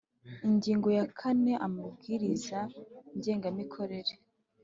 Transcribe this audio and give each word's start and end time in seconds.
Ingingo 0.47 0.87
ya 0.97 1.05
kane 1.19 1.53
Amabwiriza 1.65 2.59
Ngengamikorere 3.17 4.13